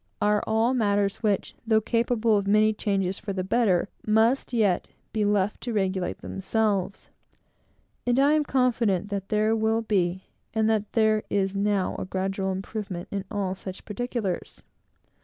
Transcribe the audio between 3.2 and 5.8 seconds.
the better, must yet be left to